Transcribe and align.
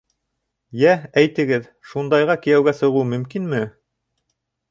Йә, 0.83 0.93
әйтегеҙ, 1.21 1.67
шундайға 1.91 2.37
кейәүгә 2.47 2.75
сығыу 2.79 3.05
мөмкинме? 3.13 3.61